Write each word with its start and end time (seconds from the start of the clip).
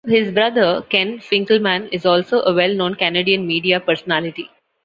His 0.07 0.31
brother, 0.31 0.81
Ken 0.89 1.19
Finkleman, 1.19 1.87
is 1.91 2.07
also 2.07 2.39
a 2.41 2.55
well-known 2.55 2.95
Canadian 2.95 3.45
media 3.45 3.79
personality. 3.79 4.49